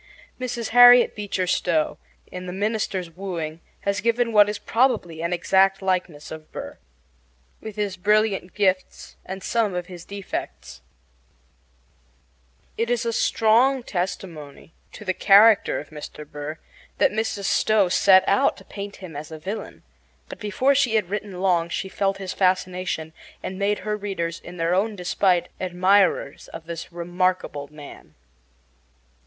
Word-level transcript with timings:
Mrs. 0.39 0.69
Harriet 0.69 1.13
Beecher 1.13 1.45
Stowe, 1.45 1.99
in 2.31 2.47
The 2.47 2.53
Minister's 2.53 3.11
Wooing, 3.11 3.59
has 3.81 4.01
given 4.01 4.33
what 4.33 4.49
is 4.49 4.57
probably 4.57 5.21
an 5.21 5.31
exact 5.31 5.79
likeness 5.79 6.31
of 6.31 6.41
Aaron 6.41 6.47
Burr, 6.71 6.77
with 7.61 7.75
his 7.75 7.97
brilliant 7.97 8.55
gifts 8.55 9.15
and 9.23 9.43
some 9.43 9.75
of 9.75 9.85
his 9.85 10.03
defects. 10.03 10.81
It 12.79 12.89
is 12.89 13.05
strong 13.15 13.83
testimony 13.83 14.73
to 14.93 15.05
the 15.05 15.13
character 15.13 15.79
of 15.79 15.91
Burr 16.31 16.57
that 16.97 17.11
Mrs. 17.11 17.43
Stowe 17.45 17.87
set 17.87 18.23
out 18.27 18.57
to 18.57 18.65
paint 18.65 18.95
him 18.95 19.15
as 19.15 19.29
a 19.31 19.37
villain; 19.37 19.83
but 20.29 20.39
before 20.39 20.73
she 20.73 20.95
had 20.95 21.11
written 21.11 21.41
long 21.41 21.69
she 21.69 21.89
felt 21.89 22.17
his 22.17 22.33
fascination 22.33 23.13
and 23.43 23.59
made 23.59 23.77
her 23.85 23.95
readers, 23.95 24.39
in 24.39 24.57
their 24.57 24.73
own 24.73 24.95
despite, 24.95 25.49
admirers 25.59 26.47
of 26.47 26.65
this 26.65 26.91
remarkable 26.91 27.67
man. 27.71 28.15